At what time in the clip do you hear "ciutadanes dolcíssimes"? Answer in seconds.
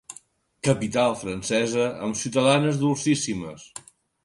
2.23-3.71